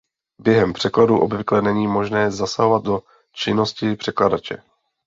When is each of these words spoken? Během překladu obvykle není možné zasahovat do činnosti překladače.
Během 0.41 0.73
překladu 0.73 1.17
obvykle 1.19 1.61
není 1.61 1.87
možné 1.87 2.31
zasahovat 2.31 2.83
do 2.83 3.01
činnosti 3.33 3.95
překladače. 3.95 4.61